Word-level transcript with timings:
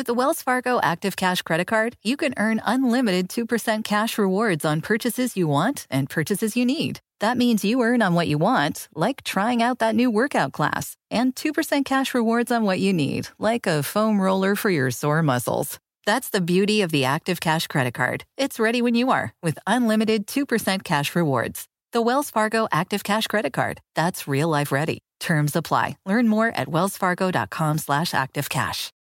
With 0.00 0.06
the 0.06 0.14
Wells 0.14 0.40
Fargo 0.40 0.80
Active 0.82 1.14
Cash 1.14 1.42
Credit 1.42 1.66
Card, 1.66 1.94
you 2.02 2.16
can 2.16 2.32
earn 2.38 2.62
unlimited 2.64 3.28
2% 3.28 3.84
cash 3.84 4.16
rewards 4.16 4.64
on 4.64 4.80
purchases 4.80 5.36
you 5.36 5.46
want 5.46 5.86
and 5.90 6.08
purchases 6.08 6.56
you 6.56 6.64
need. 6.64 7.00
That 7.18 7.36
means 7.36 7.66
you 7.66 7.82
earn 7.82 8.00
on 8.00 8.14
what 8.14 8.26
you 8.26 8.38
want, 8.38 8.88
like 8.94 9.22
trying 9.24 9.62
out 9.62 9.78
that 9.80 9.94
new 9.94 10.10
workout 10.10 10.52
class, 10.52 10.96
and 11.10 11.36
2% 11.36 11.84
cash 11.84 12.14
rewards 12.14 12.50
on 12.50 12.64
what 12.64 12.80
you 12.80 12.94
need, 12.94 13.28
like 13.38 13.66
a 13.66 13.82
foam 13.82 14.22
roller 14.22 14.56
for 14.56 14.70
your 14.70 14.90
sore 14.90 15.22
muscles. 15.22 15.78
That's 16.06 16.30
the 16.30 16.40
beauty 16.40 16.80
of 16.80 16.92
the 16.92 17.04
Active 17.04 17.38
Cash 17.38 17.66
Credit 17.66 17.92
Card. 17.92 18.24
It's 18.38 18.58
ready 18.58 18.80
when 18.80 18.94
you 18.94 19.10
are 19.10 19.34
with 19.42 19.58
unlimited 19.66 20.26
2% 20.26 20.82
cash 20.82 21.14
rewards. 21.14 21.66
The 21.92 22.00
Wells 22.00 22.30
Fargo 22.30 22.68
Active 22.72 23.04
Cash 23.04 23.26
Credit 23.26 23.52
Card. 23.52 23.82
That's 23.94 24.26
real 24.26 24.48
life 24.48 24.72
ready. 24.72 25.02
Terms 25.20 25.54
apply. 25.54 25.98
Learn 26.06 26.26
more 26.26 26.48
at 26.48 26.68
wellsfargo.com 26.68 27.76
slash 27.76 28.12
activecash. 28.12 28.92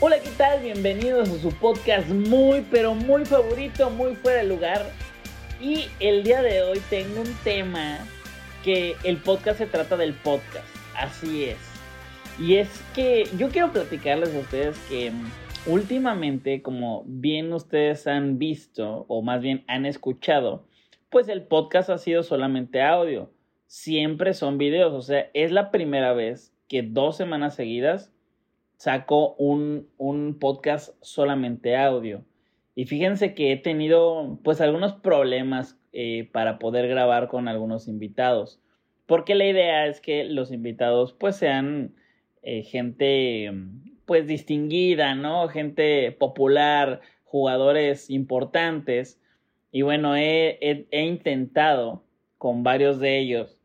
Hola, 0.00 0.16
¿qué 0.20 0.30
tal? 0.36 0.60
Bienvenidos 0.60 1.28
a 1.28 1.38
su 1.38 1.50
podcast 1.50 2.08
muy, 2.08 2.64
pero 2.68 2.94
muy 2.94 3.24
favorito, 3.24 3.90
muy 3.90 4.16
fuera 4.16 4.42
de 4.42 4.48
lugar. 4.48 4.84
Y 5.60 5.84
el 6.00 6.24
día 6.24 6.42
de 6.42 6.62
hoy 6.62 6.80
tengo 6.90 7.20
un 7.20 7.32
tema 7.44 7.98
que 8.64 8.96
el 9.04 9.18
podcast 9.18 9.58
se 9.58 9.66
trata 9.66 9.96
del 9.96 10.14
podcast. 10.14 10.66
Así 10.96 11.44
es. 11.44 11.58
Y 12.40 12.56
es 12.56 12.82
que 12.92 13.28
yo 13.38 13.50
quiero 13.50 13.70
platicarles 13.70 14.34
a 14.34 14.40
ustedes 14.40 14.76
que 14.88 15.12
últimamente, 15.66 16.60
como 16.60 17.04
bien 17.06 17.52
ustedes 17.52 18.08
han 18.08 18.38
visto, 18.38 19.06
o 19.08 19.22
más 19.22 19.40
bien 19.40 19.64
han 19.68 19.86
escuchado, 19.86 20.66
pues 21.08 21.28
el 21.28 21.44
podcast 21.46 21.88
ha 21.88 21.98
sido 21.98 22.24
solamente 22.24 22.82
audio. 22.82 23.30
Siempre 23.68 24.34
son 24.34 24.58
videos. 24.58 24.92
O 24.92 25.02
sea, 25.02 25.30
es 25.34 25.52
la 25.52 25.70
primera 25.70 26.12
vez 26.14 26.52
que 26.66 26.82
dos 26.82 27.16
semanas 27.16 27.54
seguidas 27.54 28.12
saco 28.76 29.34
un, 29.34 29.88
un 29.96 30.38
podcast 30.38 30.94
solamente 31.00 31.76
audio. 31.76 32.24
Y 32.74 32.84
fíjense 32.84 33.34
que 33.34 33.52
he 33.52 33.56
tenido 33.56 34.38
pues 34.44 34.60
algunos 34.60 34.92
problemas 34.94 35.78
eh, 35.92 36.28
para 36.30 36.58
poder 36.58 36.88
grabar 36.88 37.28
con 37.28 37.48
algunos 37.48 37.88
invitados. 37.88 38.60
Porque 39.06 39.34
la 39.34 39.46
idea 39.46 39.86
es 39.86 40.00
que 40.00 40.24
los 40.24 40.52
invitados 40.52 41.14
pues 41.14 41.36
sean 41.36 41.94
eh, 42.42 42.62
gente 42.62 43.50
pues 44.04 44.26
distinguida, 44.26 45.14
¿no? 45.14 45.48
Gente 45.48 46.12
popular, 46.12 47.00
jugadores 47.24 48.10
importantes. 48.10 49.20
Y 49.72 49.82
bueno, 49.82 50.14
he, 50.14 50.58
he, 50.60 50.86
he 50.90 51.06
intentado 51.06 52.04
con 52.36 52.62
varios 52.62 53.00
de 53.00 53.18
ellos. 53.18 53.58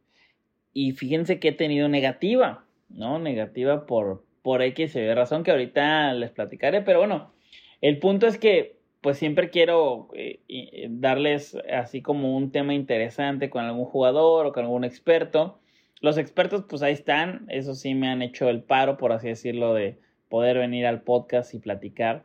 Y 0.74 0.94
fíjense 0.94 1.40
que 1.40 1.50
he 1.50 1.54
tenido 1.54 1.90
negativa, 1.90 2.66
¿no? 2.88 3.20
Negativa 3.20 3.86
por, 3.86 4.24
por 4.42 4.62
X 4.62 4.96
y 4.96 5.14
razón 5.14 5.44
que 5.44 5.52
ahorita 5.52 6.14
les 6.14 6.32
platicaré, 6.32 6.82
pero 6.82 7.00
bueno, 7.00 7.34
el 7.82 8.00
punto 8.00 8.28
es 8.28 8.38
que 8.38 8.80
pues 9.02 9.18
siempre 9.18 9.50
quiero 9.50 10.10
eh, 10.14 10.88
darles 10.90 11.58
así 11.72 12.02
como 12.02 12.38
un 12.38 12.52
tema 12.52 12.74
interesante 12.76 13.50
con 13.50 13.66
algún 13.66 13.86
jugador 13.86 14.46
o 14.46 14.54
con 14.54 14.66
algún 14.66 14.84
experto. 14.84 15.60
Los 16.02 16.18
expertos 16.18 16.66
pues 16.70 16.84
ahí 16.84 16.94
están, 16.94 17.46
eso 17.50 17.74
sí 17.74 17.96
me 17.96 18.10
han 18.10 18.22
hecho 18.22 18.48
el 18.50 18.64
paro, 18.64 18.98
por 18.98 19.12
así 19.12 19.28
decirlo, 19.28 19.74
de 19.74 20.00
poder 20.30 20.60
venir 20.60 20.86
al 20.86 21.02
podcast 21.02 21.54
y 21.56 21.60
platicar. 21.60 22.24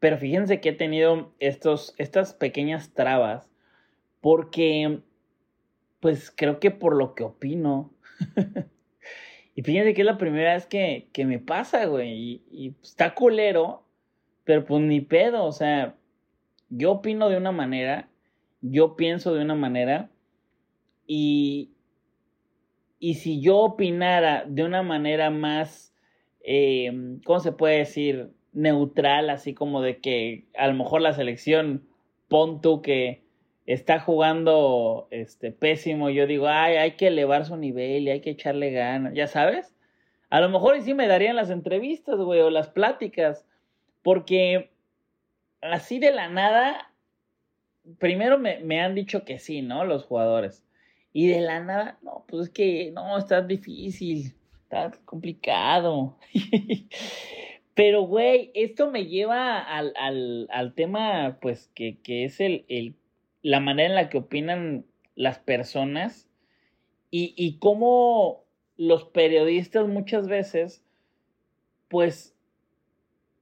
Pero 0.00 0.18
fíjense 0.18 0.60
que 0.60 0.70
he 0.70 0.74
tenido 0.74 1.32
estos, 1.38 1.94
estas 1.96 2.34
pequeñas 2.34 2.92
trabas 2.92 3.48
porque 4.20 5.00
pues 6.00 6.32
creo 6.34 6.60
que 6.60 6.70
por 6.70 6.96
lo 6.96 7.14
que 7.14 7.24
opino 7.24 7.92
Y 9.54 9.62
fíjense 9.62 9.94
que 9.94 10.02
es 10.02 10.06
la 10.06 10.18
primera 10.18 10.54
vez 10.54 10.66
que, 10.66 11.08
que 11.12 11.24
me 11.24 11.38
pasa, 11.38 11.84
güey. 11.86 12.42
Y, 12.50 12.74
está 12.82 13.14
culero, 13.14 13.84
pero 14.44 14.64
pues 14.64 14.82
ni 14.82 15.00
pedo. 15.00 15.44
O 15.44 15.52
sea, 15.52 15.94
yo 16.70 16.92
opino 16.92 17.28
de 17.28 17.36
una 17.36 17.52
manera, 17.52 18.08
yo 18.60 18.96
pienso 18.96 19.34
de 19.34 19.42
una 19.42 19.54
manera. 19.54 20.10
Y, 21.06 21.72
y 22.98 23.14
si 23.14 23.40
yo 23.40 23.58
opinara 23.58 24.44
de 24.46 24.64
una 24.64 24.82
manera 24.82 25.30
más, 25.30 25.94
eh, 26.40 27.18
¿cómo 27.24 27.40
se 27.40 27.52
puede 27.52 27.78
decir? 27.78 28.30
Neutral, 28.54 29.30
así 29.30 29.54
como 29.54 29.80
de 29.80 29.98
que 29.98 30.46
a 30.56 30.66
lo 30.68 30.74
mejor 30.74 31.00
la 31.00 31.14
selección, 31.14 31.86
pon 32.28 32.60
tú 32.60 32.82
que 32.82 33.21
está 33.66 34.00
jugando 34.00 35.08
este 35.10 35.52
pésimo, 35.52 36.10
yo 36.10 36.26
digo, 36.26 36.48
ay, 36.48 36.76
hay 36.76 36.92
que 36.92 37.08
elevar 37.08 37.44
su 37.44 37.56
nivel 37.56 38.02
y 38.02 38.10
hay 38.10 38.20
que 38.20 38.30
echarle 38.30 38.70
ganas, 38.70 39.14
ya 39.14 39.26
sabes. 39.26 39.74
A 40.30 40.40
lo 40.40 40.48
mejor 40.48 40.76
y 40.76 40.82
sí 40.82 40.94
me 40.94 41.06
darían 41.06 41.36
las 41.36 41.50
entrevistas, 41.50 42.16
güey, 42.16 42.40
o 42.40 42.50
las 42.50 42.68
pláticas, 42.68 43.46
porque 44.02 44.70
así 45.60 45.98
de 45.98 46.12
la 46.12 46.28
nada, 46.28 46.92
primero 47.98 48.38
me, 48.38 48.58
me, 48.60 48.80
han 48.80 48.94
dicho 48.94 49.24
que 49.24 49.38
sí, 49.38 49.62
¿no? 49.62 49.84
Los 49.84 50.04
jugadores. 50.04 50.64
Y 51.12 51.28
de 51.28 51.40
la 51.40 51.60
nada, 51.60 51.98
no, 52.02 52.24
pues 52.26 52.44
es 52.44 52.50
que 52.50 52.90
no, 52.92 53.18
está 53.18 53.42
difícil, 53.42 54.34
está 54.62 54.90
complicado. 55.04 56.16
Pero, 57.74 58.02
güey, 58.02 58.50
esto 58.54 58.90
me 58.90 59.06
lleva 59.06 59.58
al, 59.58 59.92
al, 59.96 60.46
al 60.50 60.74
tema, 60.74 61.38
pues, 61.40 61.70
que, 61.74 61.98
que 62.02 62.24
es 62.24 62.40
el, 62.40 62.64
el 62.68 62.94
la 63.42 63.60
manera 63.60 63.88
en 63.88 63.94
la 63.94 64.08
que 64.08 64.18
opinan 64.18 64.86
las 65.14 65.38
personas 65.38 66.28
y, 67.10 67.34
y 67.36 67.58
cómo 67.58 68.44
los 68.76 69.04
periodistas 69.04 69.86
muchas 69.86 70.28
veces, 70.28 70.84
pues, 71.88 72.34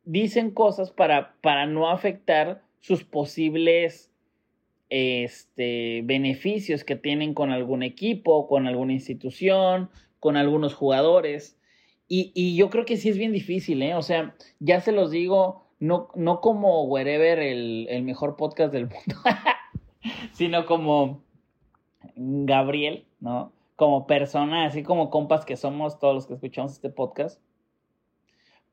dicen 0.04 0.50
cosas 0.50 0.90
para, 0.90 1.36
para 1.40 1.66
no 1.66 1.90
afectar 1.90 2.62
sus 2.80 3.04
posibles 3.04 4.10
este, 4.88 6.02
beneficios 6.04 6.84
que 6.84 6.96
tienen 6.96 7.32
con 7.32 7.52
algún 7.52 7.82
equipo, 7.82 8.48
con 8.48 8.66
alguna 8.66 8.92
institución, 8.92 9.88
con 10.18 10.36
algunos 10.36 10.74
jugadores. 10.74 11.56
Y, 12.08 12.32
y, 12.34 12.56
yo 12.56 12.70
creo 12.70 12.84
que 12.84 12.96
sí 12.96 13.08
es 13.08 13.16
bien 13.16 13.32
difícil, 13.32 13.82
¿eh? 13.82 13.94
O 13.94 14.02
sea, 14.02 14.34
ya 14.58 14.80
se 14.80 14.90
los 14.90 15.12
digo, 15.12 15.68
no, 15.78 16.08
no 16.16 16.40
como 16.40 16.84
Wherever, 16.84 17.38
el, 17.38 17.86
el 17.88 18.02
mejor 18.02 18.36
podcast 18.36 18.72
del 18.72 18.86
mundo. 18.88 19.20
sino 20.32 20.66
como 20.66 21.22
Gabriel, 22.14 23.06
¿no? 23.20 23.52
Como 23.76 24.06
persona, 24.06 24.66
así 24.66 24.82
como 24.82 25.10
compas 25.10 25.44
que 25.44 25.56
somos 25.56 25.98
todos 25.98 26.14
los 26.14 26.26
que 26.26 26.34
escuchamos 26.34 26.72
este 26.72 26.90
podcast. 26.90 27.40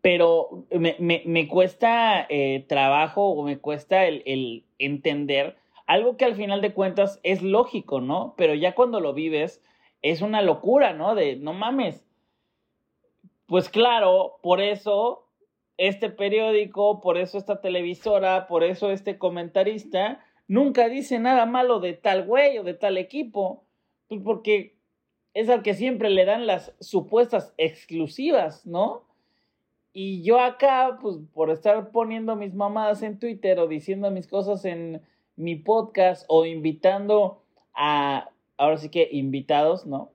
Pero 0.01 0.65
me, 0.71 0.95
me, 0.99 1.23
me 1.25 1.47
cuesta 1.47 2.25
eh, 2.29 2.65
trabajo 2.67 3.29
o 3.29 3.43
me 3.43 3.57
cuesta 3.59 4.05
el, 4.05 4.23
el 4.25 4.65
entender 4.79 5.57
algo 5.87 6.17
que 6.17 6.25
al 6.25 6.35
final 6.35 6.61
de 6.61 6.73
cuentas 6.73 7.19
es 7.23 7.41
lógico, 7.41 8.01
¿no? 8.01 8.35
Pero 8.37 8.53
ya 8.53 8.75
cuando 8.75 8.99
lo 8.99 9.13
vives 9.13 9.63
es 10.01 10.21
una 10.21 10.41
locura, 10.41 10.93
¿no? 10.93 11.15
De 11.15 11.37
no 11.37 11.53
mames. 11.53 12.05
Pues 13.47 13.69
claro, 13.69 14.37
por 14.43 14.59
eso 14.61 15.27
este 15.77 16.09
periódico, 16.09 16.99
por 16.99 17.17
eso 17.17 17.37
esta 17.37 17.61
televisora, 17.61 18.47
por 18.47 18.63
eso 18.63 18.91
este 18.91 19.17
comentarista 19.17 20.19
nunca 20.47 20.89
dice 20.89 21.19
nada 21.19 21.45
malo 21.45 21.79
de 21.79 21.93
tal 21.93 22.25
güey 22.25 22.57
o 22.57 22.63
de 22.63 22.73
tal 22.73 22.97
equipo, 22.97 23.63
pues 24.07 24.21
porque 24.23 24.77
es 25.33 25.49
al 25.49 25.61
que 25.61 25.73
siempre 25.73 26.09
le 26.09 26.25
dan 26.25 26.47
las 26.47 26.73
supuestas 26.79 27.53
exclusivas, 27.57 28.65
¿no? 28.65 29.03
Y 29.93 30.23
yo 30.23 30.39
acá, 30.39 30.99
pues 31.01 31.17
por 31.33 31.49
estar 31.49 31.91
poniendo 31.91 32.35
mis 32.35 32.53
mamadas 32.53 33.01
en 33.01 33.19
Twitter 33.19 33.59
o 33.59 33.67
diciendo 33.67 34.11
mis 34.11 34.27
cosas 34.27 34.63
en 34.65 35.01
mi 35.35 35.55
podcast 35.55 36.25
o 36.27 36.45
invitando 36.45 37.41
a, 37.73 38.29
ahora 38.57 38.77
sí 38.77 38.89
que 38.89 39.09
invitados, 39.11 39.85
¿no? 39.85 40.11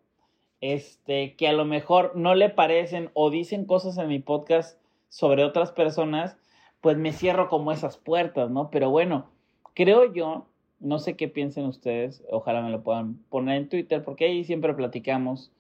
Este, 0.61 1.35
que 1.37 1.49
a 1.49 1.53
lo 1.53 1.65
mejor 1.65 2.15
no 2.15 2.35
le 2.35 2.49
parecen 2.49 3.11
o 3.15 3.31
dicen 3.31 3.65
cosas 3.65 3.99
en 3.99 4.09
mi 4.09 4.21
podcast 4.21 4.81
sobre 5.09 5.45
otras 5.45 5.73
personas, 5.73 6.37
pues 6.81 6.97
me 6.97 7.13
cierro 7.13 7.49
como 7.49 7.73
esas 7.73 7.97
puertas, 7.97 8.51
¿no? 8.51 8.71
Pero 8.71 8.91
bueno, 8.91 9.31
creo 9.75 10.13
yo, 10.13 10.47
no 10.81 10.99
sé 10.99 11.17
qué 11.17 11.29
piensen 11.29 11.67
ustedes, 11.67 12.25
ojalá 12.31 12.63
me 12.63 12.71
lo 12.71 12.83
puedan 12.83 13.19
poner 13.29 13.57
en 13.57 13.69
Twitter, 13.69 14.03
porque 14.05 14.27
ahí 14.27 14.45
siempre 14.45 14.75
platicamos 14.75 15.53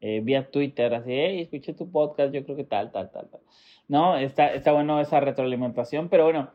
eh, 0.00 0.20
vía 0.22 0.50
Twitter, 0.50 0.94
así, 0.94 1.12
hey, 1.12 1.40
escuché 1.40 1.74
tu 1.74 1.90
podcast, 1.90 2.32
yo 2.32 2.44
creo 2.44 2.56
que 2.56 2.64
tal, 2.64 2.90
tal, 2.90 3.10
tal, 3.10 3.28
tal. 3.28 3.40
No, 3.88 4.16
está, 4.16 4.54
está 4.54 4.72
bueno 4.72 5.00
esa 5.00 5.20
retroalimentación, 5.20 6.08
pero 6.08 6.24
bueno, 6.24 6.50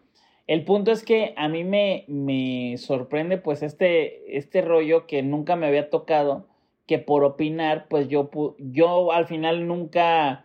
el 0.48 0.64
punto 0.64 0.92
es 0.92 1.04
que 1.04 1.34
a 1.38 1.48
mí 1.48 1.64
me, 1.64 2.06
me 2.08 2.78
sorprende 2.78 3.38
pues 3.38 3.64
este, 3.64 4.38
este 4.38 4.62
rollo 4.62 5.08
que 5.08 5.22
nunca 5.24 5.56
me 5.56 5.68
había 5.68 5.90
tocado, 5.90 6.48
que 6.86 7.00
por 7.00 7.24
opinar, 7.24 7.88
pues 7.90 8.08
yo, 8.10 8.30
yo 8.60 9.12
al 9.12 9.26
final 9.26 9.68
nunca 9.68 10.45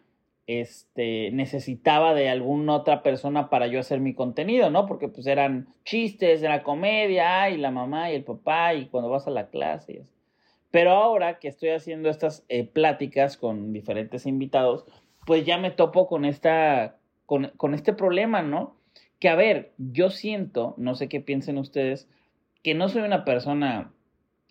este, 0.59 1.31
necesitaba 1.31 2.15
de 2.15 2.29
alguna 2.29 2.75
otra 2.75 3.03
persona 3.03 3.51
para 3.51 3.69
yo 3.69 3.79
hacer 3.79 4.01
mi 4.01 4.15
contenido, 4.15 4.71
¿no? 4.71 4.87
Porque 4.87 5.09
pues 5.09 5.27
eran 5.27 5.69
chistes, 5.85 6.43
era 6.43 6.63
comedia, 6.63 7.51
y 7.51 7.57
la 7.57 7.71
mamá 7.71 8.11
y 8.11 8.17
el 8.17 8.25
papá, 8.25 8.75
y 8.75 8.87
cuando 8.87 9.11
vas 9.11 9.27
a 9.27 9.31
la 9.31 9.49
clase. 9.49 10.03
Pero 10.71 10.91
ahora 10.91 11.39
que 11.39 11.49
estoy 11.49 11.71
haciendo 11.71 12.09
estas 12.11 12.45
eh, 12.49 12.65
pláticas 12.65 13.37
con 13.37 13.73
diferentes 13.73 14.27
invitados, 14.27 14.85
pues 15.27 15.45
ya 15.45 15.59
me 15.59 15.71
topo 15.71 16.07
con 16.07 16.25
esta, 16.25 16.97
con, 17.27 17.53
con 17.57 17.75
este 17.75 17.93
problema, 17.93 18.43
¿no? 18.43 18.77
Que 19.19 19.29
a 19.29 19.37
ver, 19.37 19.73
yo 19.79 20.11
siento, 20.11 20.75
no 20.79 20.95
sé 20.95 21.09
qué 21.09 21.21
piensen 21.21 21.59
ustedes, 21.59 22.09
que 22.63 22.75
no 22.75 22.89
soy 22.89 23.03
una 23.03 23.25
persona 23.25 23.93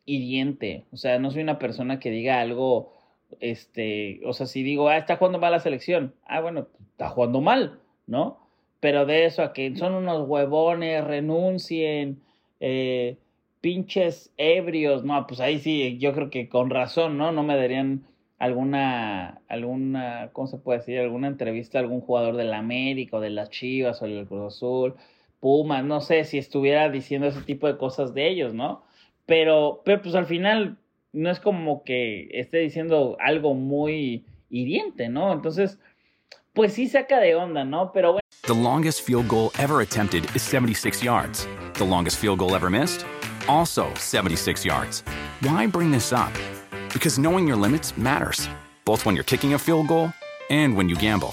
hiriente, 0.05 0.85
o 0.91 0.97
sea, 0.97 1.19
no 1.19 1.31
soy 1.31 1.41
una 1.43 1.59
persona 1.59 1.99
que 1.99 2.09
diga 2.09 2.39
algo, 2.39 2.93
este, 3.39 4.21
o 4.25 4.33
sea, 4.33 4.45
si 4.45 4.63
digo, 4.63 4.89
ah, 4.89 4.97
está 4.97 5.17
jugando 5.17 5.39
mal 5.39 5.51
la 5.51 5.59
selección, 5.59 6.13
ah, 6.25 6.41
bueno, 6.41 6.67
está 6.91 7.09
jugando 7.09 7.41
mal, 7.41 7.79
¿no? 8.07 8.39
Pero 8.79 9.05
de 9.05 9.25
eso 9.25 9.43
a 9.43 9.53
que 9.53 9.75
son 9.75 9.93
unos 9.93 10.27
huevones, 10.27 11.03
renuncien, 11.03 12.21
eh, 12.59 13.17
pinches 13.61 14.33
ebrios, 14.37 15.03
no, 15.03 15.27
pues 15.27 15.39
ahí 15.39 15.59
sí, 15.59 15.97
yo 15.99 16.13
creo 16.13 16.29
que 16.29 16.49
con 16.49 16.69
razón, 16.69 17.17
¿no? 17.17 17.31
No 17.31 17.43
me 17.43 17.55
darían 17.57 18.05
alguna, 18.37 19.41
alguna, 19.49 20.29
¿cómo 20.33 20.47
se 20.47 20.57
puede 20.57 20.79
decir? 20.79 20.99
Alguna 20.99 21.27
entrevista 21.27 21.77
a 21.77 21.81
algún 21.81 22.01
jugador 22.01 22.37
del 22.37 22.53
América 22.53 23.17
o 23.17 23.19
de 23.19 23.29
las 23.29 23.49
Chivas 23.49 24.01
o 24.01 24.05
del 24.05 24.27
Cruz 24.27 24.55
Azul, 24.55 24.95
Pumas, 25.39 25.83
no 25.85 26.01
sé 26.01 26.25
si 26.25 26.37
estuviera 26.37 26.89
diciendo 26.89 27.27
ese 27.27 27.41
tipo 27.41 27.67
de 27.67 27.77
cosas 27.77 28.13
de 28.13 28.27
ellos, 28.29 28.53
¿no? 28.53 28.83
Pero, 29.25 29.81
pero 29.85 30.01
pues 30.01 30.15
al 30.15 30.25
final 30.25 30.77
no 31.13 31.29
es 31.29 31.39
como 31.39 31.83
que 31.83 32.29
esté 32.33 32.59
diciendo 32.59 33.17
algo 33.19 33.53
muy 33.53 34.25
hiriente, 34.50 35.09
¿no? 35.09 35.31
Entonces, 35.33 35.79
pues 36.53 36.73
sí 36.73 36.88
saca 36.88 37.19
de 37.19 37.35
onda, 37.35 37.63
¿no? 37.63 37.91
Pero 37.91 38.13
bueno. 38.13 38.19
The 38.44 38.53
longest 38.53 39.01
field 39.01 39.27
goal 39.27 39.51
ever 39.59 39.81
attempted 39.81 40.25
is 40.35 40.41
76 40.41 41.03
yards. 41.03 41.47
The 41.73 41.85
longest 41.85 42.17
field 42.17 42.39
goal 42.39 42.56
ever 42.56 42.69
missed? 42.69 43.06
Also 43.47 43.94
76 43.95 44.65
yards. 44.65 45.03
Why 45.41 45.67
bring 45.67 45.91
this 45.91 46.11
up? 46.11 46.31
Because 46.94 47.19
knowing 47.19 47.47
your 47.47 47.57
limits 47.57 47.97
matters, 47.97 48.50
both 48.85 49.06
when 49.06 49.15
you're 49.15 49.23
kicking 49.23 49.53
a 49.53 49.59
field 49.59 49.88
goal 49.88 50.11
and 50.50 50.75
when 50.75 50.89
you 50.89 50.95
gamble. 50.95 51.31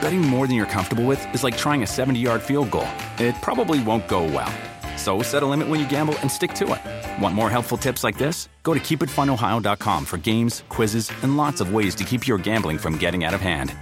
Betting 0.00 0.22
more 0.22 0.46
than 0.46 0.56
you're 0.56 0.66
comfortable 0.66 1.04
with 1.04 1.20
is 1.34 1.44
like 1.44 1.56
trying 1.56 1.82
a 1.82 1.86
70 1.86 2.18
yard 2.18 2.42
field 2.42 2.70
goal. 2.70 2.88
It 3.18 3.34
probably 3.42 3.82
won't 3.82 4.08
go 4.08 4.22
well. 4.24 4.52
So 4.98 5.22
set 5.22 5.42
a 5.42 5.46
limit 5.46 5.68
when 5.68 5.80
you 5.80 5.88
gamble 5.88 6.18
and 6.18 6.30
stick 6.30 6.52
to 6.54 6.64
it. 6.74 7.22
Want 7.22 7.34
more 7.34 7.48
helpful 7.48 7.78
tips 7.78 8.04
like 8.04 8.18
this? 8.18 8.48
Go 8.64 8.74
to 8.74 8.80
keepitfunohio.com 8.80 10.04
for 10.04 10.18
games, 10.18 10.64
quizzes, 10.68 11.10
and 11.22 11.36
lots 11.36 11.62
of 11.62 11.72
ways 11.72 11.94
to 11.94 12.04
keep 12.04 12.26
your 12.26 12.36
gambling 12.36 12.78
from 12.78 12.98
getting 12.98 13.24
out 13.24 13.32
of 13.32 13.40
hand. 13.40 13.72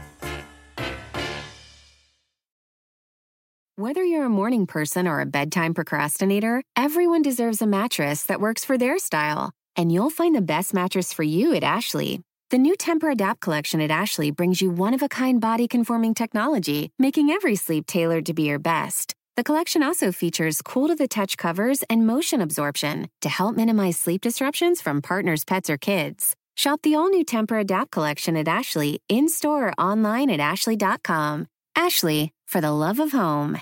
Whether 3.78 4.04
you're 4.04 4.24
a 4.26 4.30
morning 4.30 4.66
person 4.66 5.06
or 5.06 5.20
a 5.20 5.26
bedtime 5.26 5.74
procrastinator, 5.74 6.62
everyone 6.76 7.22
deserves 7.22 7.60
a 7.60 7.66
mattress 7.66 8.22
that 8.24 8.40
works 8.40 8.64
for 8.64 8.78
their 8.78 8.98
style. 8.98 9.52
And 9.74 9.92
you'll 9.92 10.10
find 10.10 10.34
the 10.34 10.40
best 10.40 10.72
mattress 10.72 11.12
for 11.12 11.22
you 11.24 11.54
at 11.54 11.64
Ashley. 11.64 12.20
The 12.50 12.58
new 12.58 12.76
Temper 12.76 13.10
Adapt 13.10 13.40
collection 13.40 13.80
at 13.80 13.90
Ashley 13.90 14.30
brings 14.30 14.62
you 14.62 14.70
one 14.70 14.94
of 14.94 15.02
a 15.02 15.08
kind 15.08 15.40
body 15.40 15.66
conforming 15.66 16.14
technology, 16.14 16.90
making 16.98 17.30
every 17.30 17.56
sleep 17.56 17.86
tailored 17.86 18.26
to 18.26 18.34
be 18.34 18.44
your 18.44 18.60
best. 18.60 19.15
The 19.36 19.44
collection 19.44 19.82
also 19.82 20.12
features 20.12 20.62
cool 20.62 20.88
to 20.88 20.94
the 20.94 21.06
touch 21.06 21.36
covers 21.36 21.82
and 21.90 22.06
motion 22.06 22.40
absorption 22.40 23.10
to 23.20 23.28
help 23.28 23.54
minimize 23.54 23.98
sleep 23.98 24.22
disruptions 24.22 24.80
from 24.80 25.02
partners, 25.02 25.44
pets, 25.44 25.68
or 25.68 25.76
kids. 25.76 26.34
Shop 26.54 26.80
the 26.80 26.94
all 26.94 27.10
new 27.10 27.22
Temper 27.22 27.58
Adapt 27.58 27.90
collection 27.90 28.34
at 28.38 28.48
Ashley 28.48 29.02
in 29.10 29.28
store 29.28 29.68
or 29.68 29.72
online 29.78 30.30
at 30.30 30.40
ashley.com. 30.40 31.48
Ashley, 31.76 32.32
for 32.48 32.62
the 32.62 32.70
love 32.70 32.98
of 32.98 33.12
home. 33.12 33.60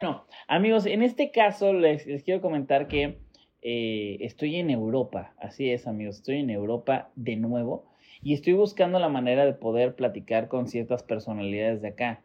No, 0.00 0.20
amigos, 0.48 0.86
en 0.86 1.02
este 1.02 1.32
caso 1.32 1.72
les, 1.72 2.06
les 2.06 2.22
quiero 2.22 2.40
comentar 2.40 2.86
que 2.86 3.18
eh, 3.62 4.18
estoy 4.20 4.60
en 4.60 4.70
Europa. 4.70 5.34
Así 5.38 5.72
es, 5.72 5.88
amigos, 5.88 6.18
estoy 6.18 6.38
en 6.38 6.50
Europa 6.50 7.10
de 7.16 7.34
nuevo 7.34 7.90
y 8.22 8.32
estoy 8.34 8.52
buscando 8.52 9.00
la 9.00 9.08
manera 9.08 9.44
de 9.44 9.54
poder 9.54 9.96
platicar 9.96 10.46
con 10.46 10.68
ciertas 10.68 11.02
personalidades 11.02 11.82
de 11.82 11.88
acá. 11.88 12.22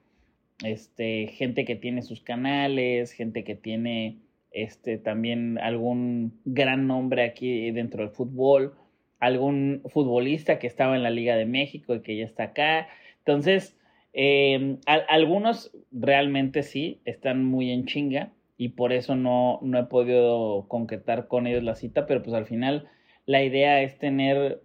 Este, 0.63 1.27
gente 1.27 1.65
que 1.65 1.75
tiene 1.75 2.01
sus 2.01 2.21
canales, 2.21 3.11
gente 3.11 3.43
que 3.43 3.55
tiene 3.55 4.17
este 4.51 4.97
también 4.97 5.59
algún 5.59 6.39
gran 6.45 6.87
nombre 6.87 7.23
aquí 7.23 7.69
dentro 7.71 8.03
del 8.03 8.11
fútbol, 8.11 8.73
algún 9.19 9.83
futbolista 9.85 10.57
que 10.57 10.67
estaba 10.67 10.95
en 10.95 11.03
la 11.03 11.11
Liga 11.11 11.35
de 11.35 11.45
México 11.45 11.93
y 11.93 12.01
que 12.01 12.17
ya 12.17 12.25
está 12.25 12.43
acá. 12.43 12.87
Entonces, 13.19 13.77
eh, 14.13 14.77
algunos 14.85 15.71
realmente 15.91 16.63
sí 16.63 17.01
están 17.05 17.45
muy 17.45 17.71
en 17.71 17.85
chinga 17.85 18.31
y 18.57 18.69
por 18.69 18.93
eso 18.93 19.15
no, 19.15 19.59
no 19.61 19.77
he 19.77 19.83
podido 19.83 20.65
concretar 20.67 21.27
con 21.27 21.45
ellos 21.45 21.63
la 21.63 21.75
cita, 21.75 22.07
pero 22.07 22.23
pues 22.23 22.35
al 22.35 22.47
final 22.47 22.87
la 23.27 23.43
idea 23.43 23.83
es 23.83 23.99
tener 23.99 24.61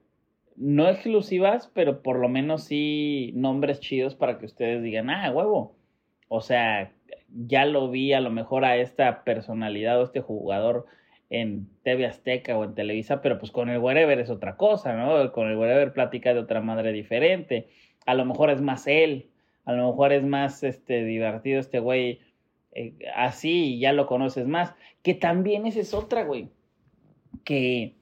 no 0.57 0.89
exclusivas, 0.89 1.71
pero 1.75 2.03
por 2.03 2.19
lo 2.19 2.29
menos 2.29 2.65
sí 2.65 3.33
nombres 3.35 3.81
chidos 3.81 4.15
para 4.15 4.39
que 4.39 4.47
ustedes 4.47 4.83
digan, 4.83 5.11
ah, 5.11 5.31
huevo. 5.33 5.77
O 6.35 6.41
sea, 6.41 6.93
ya 7.47 7.67
lo 7.67 7.91
vi 7.91 8.15
a 8.15 8.21
lo 8.23 8.31
mejor 8.31 8.65
a 8.65 8.79
esta 8.79 9.23
personalidad 9.23 10.01
o 10.01 10.05
este 10.05 10.23
jugador 10.23 10.87
en 11.29 11.69
TV 11.83 12.07
Azteca 12.07 12.57
o 12.57 12.65
en 12.65 12.75
Televisa, 12.75 13.21
pero 13.21 13.39
pues 13.39 13.53
con 13.53 13.69
el 13.69 13.79
Wherever 13.79 14.19
es 14.19 14.31
otra 14.31 14.57
cosa, 14.57 14.95
¿no? 14.97 15.31
Con 15.33 15.51
el 15.51 15.59
Wherever 15.59 15.93
platica 15.93 16.33
de 16.33 16.41
otra 16.41 16.63
madre 16.63 16.93
diferente. 16.93 17.69
A 18.07 18.15
lo 18.15 18.25
mejor 18.25 18.49
es 18.49 18.63
más 18.63 18.87
él, 18.87 19.29
a 19.67 19.75
lo 19.75 19.89
mejor 19.89 20.15
es 20.15 20.25
más 20.25 20.63
este 20.63 21.05
divertido 21.05 21.61
este 21.61 21.81
güey 21.81 22.21
eh, 22.75 22.95
así 23.15 23.79
ya 23.79 23.93
lo 23.93 24.07
conoces 24.07 24.49
más. 24.49 24.75
Que 25.03 25.13
también 25.13 25.67
esa 25.67 25.81
es 25.81 25.93
otra, 25.93 26.25
güey. 26.25 26.49
Que, 27.45 27.95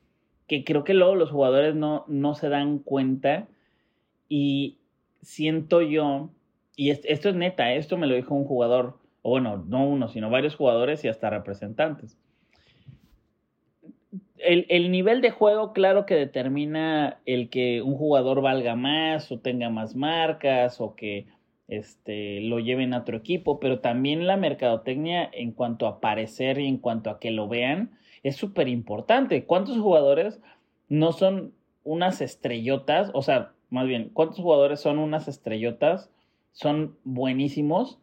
que 0.47 0.63
creo 0.63 0.85
que 0.85 0.95
luego 0.95 1.17
los 1.17 1.33
jugadores 1.33 1.75
no, 1.75 2.05
no 2.07 2.37
se 2.37 2.49
dan 2.49 2.79
cuenta 2.79 3.49
y 4.29 4.79
siento 5.21 5.83
yo, 5.83 6.31
y 6.77 6.91
esto 6.91 7.29
es 7.29 7.35
neta, 7.35 7.73
esto 7.75 7.97
me 7.97 8.07
lo 8.07 8.15
dijo 8.15 8.35
un 8.35 8.45
jugador, 8.45 8.99
o 9.23 9.31
bueno, 9.31 9.65
no 9.67 9.87
uno, 9.87 10.09
sino 10.09 10.31
varios 10.31 10.57
jugadores 10.57 11.05
y 11.05 11.09
hasta 11.09 11.31
representantes. 11.31 12.17
El, 14.39 14.65
el, 14.71 14.91
nivel 14.91 15.21
de 15.21 15.31
juego, 15.31 15.75
claro 15.75 16.07
que 16.07 16.15
determina 16.15 17.21
el 17.27 17.51
que 17.51 17.83
un 17.83 17.95
jugador 17.95 18.41
valga 18.41 18.75
más 18.75 19.31
o 19.31 19.39
tenga 19.39 19.69
más 19.69 19.95
marcas 19.95 20.81
o 20.81 20.95
que 20.97 21.27
este, 21.71 22.41
lo 22.41 22.59
lleven 22.59 22.93
a 22.93 22.99
otro 22.99 23.17
equipo, 23.17 23.61
pero 23.61 23.79
también 23.79 24.27
la 24.27 24.37
mercadotecnia 24.37 25.31
en 25.33 25.53
cuanto 25.53 25.87
a 25.87 25.91
aparecer 25.91 26.59
y 26.59 26.67
en 26.67 26.79
cuanto 26.79 27.11
a 27.11 27.21
que 27.21 27.31
lo 27.31 27.49
vean 27.49 27.93
es 28.23 28.37
súper 28.37 28.69
importante. 28.69 29.45
¿Cuántos 29.45 29.79
jugadores 29.79 30.41
no 30.89 31.13
son 31.13 31.55
unas 31.85 32.21
estrellotas? 32.21 33.11
O 33.15 33.23
sea, 33.23 33.53
más 33.71 33.87
bien, 33.87 34.11
¿cuántos 34.13 34.41
jugadores 34.41 34.81
son 34.81 34.99
unas 34.99 35.29
estrellotas? 35.29 36.11
Son 36.53 36.97
buenísimos, 37.05 37.99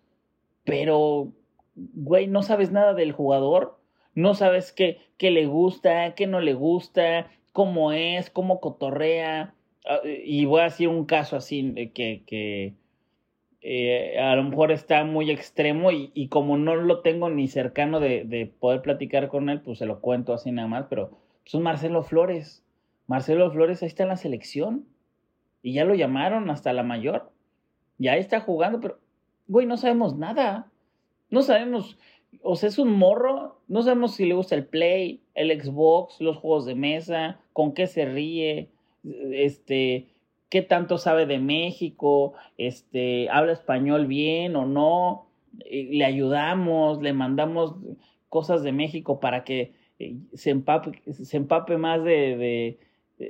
pero, 0.64 1.32
güey, 1.76 2.28
no 2.28 2.44
sabes 2.44 2.72
nada 2.72 2.94
del 2.94 3.12
jugador, 3.12 3.78
no 4.16 4.34
sabes 4.34 4.74
qué, 4.74 5.00
le 5.20 5.46
gusta, 5.46 6.16
qué 6.16 6.28
no 6.28 6.40
le 6.40 6.54
gusta, 6.54 7.30
cómo 7.54 7.92
es, 7.92 8.30
cómo 8.30 8.60
cotorrea. 8.60 9.54
Ah, 9.86 10.00
y 10.04 10.46
voy 10.46 10.62
a 10.62 10.66
decir 10.66 10.88
un 10.88 11.06
caso 11.06 11.36
así 11.36 11.74
que, 11.94 12.24
que 12.26 12.74
eh, 13.62 14.20
a 14.20 14.36
lo 14.36 14.44
mejor 14.44 14.72
está 14.72 15.04
muy 15.04 15.30
extremo 15.32 15.92
y, 15.92 16.12
y, 16.14 16.30
como 16.30 16.58
no 16.58 16.76
lo 16.76 17.02
tengo 17.02 17.30
ni 17.30 17.48
cercano 17.48 18.00
de, 18.00 18.24
de, 18.24 18.46
poder 18.48 18.82
platicar 18.82 19.28
con 19.28 19.50
él, 19.50 19.62
pues 19.62 19.80
se 19.80 19.86
lo 19.86 20.02
cuento 20.02 20.34
así 20.34 20.52
nada 20.52 20.68
más, 20.68 20.86
pero 20.90 21.10
pues 21.44 21.56
es 21.56 21.62
Marcelo 21.62 22.04
Flores. 22.04 22.64
Marcelo 23.08 23.52
Flores 23.52 23.82
ahí 23.82 23.88
está 23.88 24.04
en 24.04 24.10
la 24.10 24.18
selección 24.18 24.86
y 25.62 25.74
ya 25.74 25.86
lo 25.86 25.96
llamaron 25.96 26.50
hasta 26.50 26.74
la 26.74 26.84
mayor. 26.84 27.32
Y 28.00 28.08
ahí 28.08 28.20
está 28.20 28.42
jugando, 28.42 28.80
pero, 28.80 29.00
güey, 29.48 29.66
no 29.66 29.78
sabemos 29.78 30.16
nada. 30.16 30.72
No 31.30 31.42
sabemos, 31.42 31.98
o 32.42 32.56
sea, 32.56 32.70
es 32.70 32.80
un 32.80 32.92
morro, 32.92 33.60
no 33.68 33.82
sabemos 33.82 34.16
si 34.16 34.26
le 34.26 34.34
gusta 34.34 34.56
el 34.56 34.66
Play, 34.66 35.22
el 35.36 35.62
Xbox, 35.62 36.22
los 36.22 36.38
juegos 36.38 36.66
de 36.66 36.76
mesa, 36.76 37.40
con 37.54 37.74
qué 37.74 37.88
se 37.88 38.06
ríe, 38.06 38.70
este, 39.04 40.08
qué 40.50 40.62
tanto 40.62 40.98
sabe 40.98 41.26
de 41.26 41.40
México, 41.40 42.34
este, 42.58 43.30
habla 43.30 43.54
español 43.54 44.08
bien 44.08 44.56
o 44.56 44.66
no, 44.66 45.28
le 45.70 46.06
ayudamos, 46.06 47.02
le 47.02 47.14
mandamos 47.14 47.76
cosas 48.30 48.64
de 48.64 48.72
México 48.72 49.20
para 49.20 49.44
que 49.44 49.74
eh, 50.00 50.16
se 50.34 50.52
empape, 50.52 51.02
se 51.12 51.38
empape 51.38 51.78
más 51.78 52.04
de, 52.04 52.68
eh, 52.68 52.80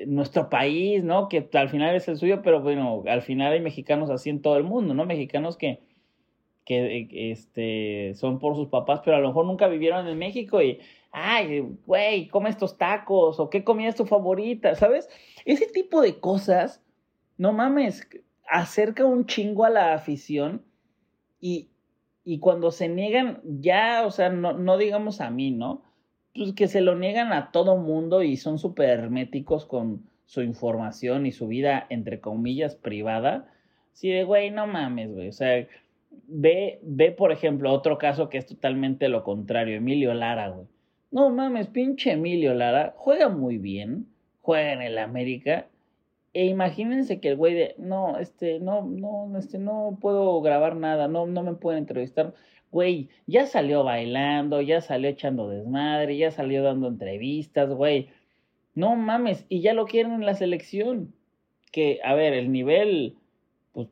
nuestro 0.06 0.50
país, 0.50 1.04
¿no? 1.04 1.30
Que 1.30 1.50
al 1.54 1.70
final 1.70 1.96
es 1.96 2.08
el 2.08 2.18
suyo, 2.18 2.42
pero 2.42 2.62
bueno, 2.62 3.04
al 3.08 3.22
final 3.22 3.54
hay 3.54 3.62
mexicanos 3.62 4.10
así 4.10 4.30
en 4.30 4.42
todo 4.42 4.58
el 4.58 4.64
mundo, 4.64 4.94
¿no? 4.94 5.06
Mexicanos 5.06 5.56
que, 5.56 5.82
que 6.66 7.32
este, 7.32 8.14
son 8.16 8.40
por 8.40 8.56
sus 8.56 8.68
papás, 8.68 9.02
pero 9.04 9.16
a 9.16 9.22
lo 9.22 9.30
mejor 9.30 9.46
nunca 9.46 9.68
vivieron 9.68 10.08
en 10.08 10.18
México 10.18 10.62
y, 10.62 10.80
ay, 11.12 11.62
güey, 11.86 12.28
come 12.28 12.50
estos 12.50 12.78
tacos 12.78 13.40
o 13.40 13.50
qué 13.50 13.64
comida 13.64 13.90
es 13.90 13.96
tu 13.96 14.06
favorita, 14.06 14.76
¿sabes? 14.76 15.10
Ese 15.46 15.68
tipo 15.68 16.02
de 16.02 16.20
cosas, 16.20 16.84
no 17.38 17.54
mames, 17.54 18.10
acerca 18.50 19.06
un 19.06 19.26
chingo 19.26 19.64
a 19.64 19.70
la 19.70 19.94
afición 19.94 20.66
y, 21.40 21.70
y 22.26 22.40
cuando 22.40 22.72
se 22.72 22.90
niegan, 22.90 23.40
ya, 23.44 24.06
o 24.06 24.12
sea, 24.12 24.30
no, 24.30 24.52
no 24.52 24.78
digamos 24.78 25.22
a 25.22 25.30
mí, 25.30 25.52
¿no? 25.52 25.87
Pues 26.38 26.54
que 26.54 26.68
se 26.68 26.82
lo 26.82 26.96
niegan 26.96 27.34
a 27.34 27.52
todo 27.52 27.78
mundo 27.78 28.22
y 28.22 28.38
son 28.38 28.60
súper 28.60 28.90
herméticos 28.90 29.66
con 29.66 30.04
su 30.26 30.42
información 30.44 31.26
y 31.26 31.32
su 31.32 31.48
vida, 31.48 31.88
entre 31.90 32.20
comillas, 32.20 32.76
privada. 32.76 33.48
Sí, 33.94 34.10
de 34.10 34.24
güey, 34.24 34.52
no 34.52 34.68
mames, 34.68 35.12
güey. 35.14 35.30
O 35.30 35.34
sea, 35.34 35.66
ve, 36.28 36.80
ve, 36.84 37.12
por 37.12 37.32
ejemplo, 37.32 37.72
otro 37.72 37.98
caso 37.98 38.30
que 38.30 38.38
es 38.38 38.46
totalmente 38.46 39.10
lo 39.10 39.24
contrario, 39.24 39.78
Emilio 39.78 40.14
Lara, 40.14 40.50
güey. 40.50 40.68
No 41.10 41.30
mames, 41.32 41.68
pinche 41.68 42.12
Emilio 42.12 42.54
Lara, 42.54 42.94
juega 42.98 43.30
muy 43.30 43.58
bien, 43.58 44.08
juega 44.42 44.74
en 44.74 44.82
el 44.82 44.98
América. 45.00 45.68
E 46.38 46.46
imagínense 46.46 47.20
que 47.20 47.30
el 47.30 47.36
güey 47.36 47.56
de, 47.56 47.76
no, 47.80 48.20
este, 48.20 48.60
no, 48.60 48.84
no, 48.84 49.36
este, 49.40 49.58
no 49.58 49.98
puedo 50.00 50.40
grabar 50.42 50.76
nada, 50.76 51.08
no, 51.08 51.26
no 51.26 51.42
me 51.42 51.56
pueden 51.56 51.80
entrevistar. 51.80 52.36
Güey, 52.70 53.10
ya 53.26 53.48
salió 53.48 53.84
bailando, 53.84 54.62
ya 54.62 54.82
salió 54.82 55.10
echando 55.10 55.50
desmadre, 55.50 56.16
ya 56.16 56.30
salió 56.30 56.62
dando 56.62 56.90
entrevistas, 56.90 57.74
güey. 57.74 58.10
No 58.76 58.96
mames, 58.96 59.48
y 59.50 59.62
ya 59.62 59.74
lo 59.74 59.88
quieren 59.88 60.14
en 60.14 60.28
la 60.28 60.36
selección. 60.36 61.12
Que, 61.72 62.00
a 62.04 62.14
ver, 62.14 62.34
el 62.34 62.52
nivel, 62.52 63.16
pues, 63.74 63.88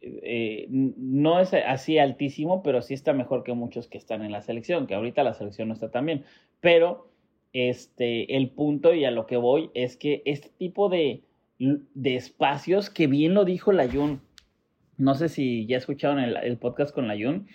eh, 0.00 0.68
no 0.70 1.38
es 1.38 1.52
así 1.52 1.98
altísimo, 1.98 2.62
pero 2.62 2.80
sí 2.80 2.94
está 2.94 3.12
mejor 3.12 3.44
que 3.44 3.52
muchos 3.52 3.88
que 3.88 3.98
están 3.98 4.24
en 4.24 4.32
la 4.32 4.40
selección, 4.40 4.86
que 4.86 4.94
ahorita 4.94 5.22
la 5.22 5.34
selección 5.34 5.68
no 5.68 5.74
está 5.74 5.90
tan 5.90 6.06
bien. 6.06 6.24
Pero 6.60 7.10
este, 7.52 8.38
el 8.38 8.48
punto 8.48 8.94
y 8.94 9.04
a 9.04 9.10
lo 9.10 9.26
que 9.26 9.36
voy 9.36 9.70
es 9.74 9.98
que 9.98 10.22
este 10.24 10.48
tipo 10.56 10.88
de, 10.88 11.24
de 11.60 12.16
espacios, 12.16 12.88
que 12.88 13.06
bien 13.06 13.34
lo 13.34 13.44
dijo 13.44 13.70
la 13.70 13.88
Jun, 13.88 14.22
no 14.96 15.14
sé 15.14 15.28
si 15.28 15.66
ya 15.66 15.76
escucharon 15.76 16.18
el, 16.18 16.56
podcast 16.56 16.94
con 16.94 17.06
la 17.06 17.14
Jun, 17.14 17.46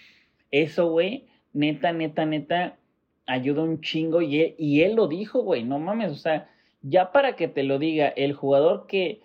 eso, 0.52 0.90
güey, 0.90 1.26
neta, 1.54 1.92
neta, 1.92 2.26
neta, 2.26 2.78
ayuda 3.26 3.64
un 3.64 3.82
chingo 3.82 4.22
y 4.22 4.42
él, 4.42 4.56
y 4.60 4.82
él 4.82 4.96
lo 4.96 5.08
dijo, 5.08 5.42
güey, 5.42 5.64
no 5.64 5.80
mames, 5.80 6.12
o 6.12 6.16
sea, 6.16 6.50
ya 6.84 7.12
para 7.12 7.36
que 7.36 7.48
te 7.48 7.64
lo 7.64 7.80
diga, 7.80 8.08
el 8.10 8.34
jugador 8.34 8.86
que 8.88 9.22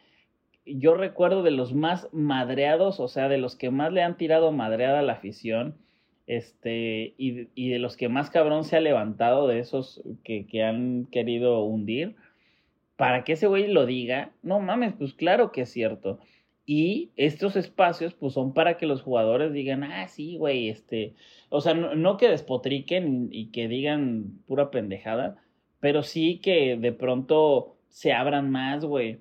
yo 0.64 0.94
recuerdo 0.94 1.42
de 1.42 1.50
los 1.50 1.74
más 1.74 2.08
madreados, 2.12 3.00
o 3.00 3.08
sea, 3.08 3.28
de 3.28 3.38
los 3.38 3.56
que 3.56 3.70
más 3.70 3.92
le 3.92 4.02
han 4.02 4.16
tirado 4.16 4.50
madreada 4.50 5.00
a 5.00 5.02
la 5.02 5.12
afición, 5.12 5.76
este, 6.26 7.14
y, 7.18 7.48
y, 7.54 7.70
de 7.70 7.78
los 7.80 7.96
que 7.96 8.08
más 8.08 8.30
cabrón 8.30 8.64
se 8.64 8.76
ha 8.76 8.80
levantado, 8.80 9.46
de 9.46 9.58
esos 9.58 10.02
que, 10.22 10.46
que 10.46 10.62
han 10.62 11.06
querido 11.06 11.64
hundir, 11.64 12.14
para 13.00 13.24
que 13.24 13.32
ese 13.32 13.46
güey 13.46 13.66
lo 13.66 13.86
diga, 13.86 14.34
no 14.42 14.60
mames, 14.60 14.92
pues 14.92 15.14
claro 15.14 15.52
que 15.52 15.62
es 15.62 15.70
cierto. 15.70 16.18
Y 16.66 17.12
estos 17.16 17.56
espacios, 17.56 18.12
pues 18.12 18.34
son 18.34 18.52
para 18.52 18.76
que 18.76 18.84
los 18.84 19.00
jugadores 19.00 19.54
digan, 19.54 19.84
ah, 19.84 20.06
sí, 20.06 20.36
güey, 20.36 20.68
este, 20.68 21.14
o 21.48 21.62
sea, 21.62 21.72
no, 21.72 21.94
no 21.94 22.18
que 22.18 22.28
despotriquen 22.28 23.30
y 23.32 23.52
que 23.52 23.68
digan 23.68 24.42
pura 24.46 24.70
pendejada, 24.70 25.42
pero 25.80 26.02
sí 26.02 26.40
que 26.42 26.76
de 26.76 26.92
pronto 26.92 27.78
se 27.88 28.12
abran 28.12 28.50
más, 28.50 28.84
güey 28.84 29.20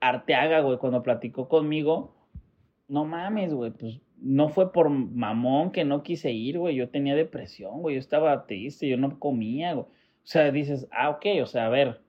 Arteaga, 0.00 0.62
güey, 0.62 0.78
cuando 0.78 1.04
platicó 1.04 1.48
conmigo, 1.48 2.16
no 2.88 3.04
mames, 3.04 3.54
güey, 3.54 3.70
pues 3.70 4.00
no 4.20 4.48
fue 4.48 4.72
por 4.72 4.90
mamón 4.90 5.70
que 5.70 5.84
no 5.84 6.02
quise 6.02 6.32
ir, 6.32 6.58
güey, 6.58 6.74
yo 6.74 6.88
tenía 6.88 7.14
depresión, 7.14 7.80
güey, 7.80 7.94
yo 7.94 8.00
estaba 8.00 8.44
triste, 8.48 8.88
yo 8.88 8.96
no 8.96 9.20
comía, 9.20 9.74
güey. 9.74 9.86
O 9.86 10.26
sea, 10.26 10.50
dices, 10.50 10.88
ah, 10.90 11.10
ok, 11.10 11.26
o 11.40 11.46
sea, 11.46 11.66
a 11.66 11.68
ver, 11.68 12.00